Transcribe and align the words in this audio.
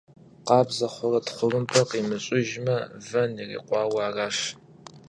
Къабзэ 0.47 0.87
хъурэ 0.93 1.19
тхъурымбэ 1.25 1.81
къимыщӀыжмэ, 1.89 2.77
вэн 3.07 3.31
ирикъуауэ 3.43 4.01
аращ. 4.07 4.37